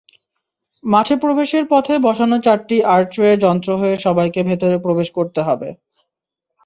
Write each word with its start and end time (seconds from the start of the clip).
মাঠে 0.83 1.15
প্রবেশের 1.17 1.65
পথে 1.71 1.93
বসানো 2.05 2.37
চারটি 2.45 2.77
আর্চওয়ে 2.95 3.33
যন্ত্র 3.43 3.69
হয়ে 3.77 3.95
সবাইকে 4.05 4.39
ভেতরে 4.49 4.77
প্রবেশ 4.85 5.07
করতে 5.17 5.39
হবে। 5.47 5.69